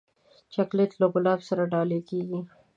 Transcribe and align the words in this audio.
چاکلېټ 0.53 0.91
له 1.01 1.07
ګلاب 1.13 1.39
سره 1.49 1.63
ډالۍ 1.71 2.01
کېږي. 2.09 2.39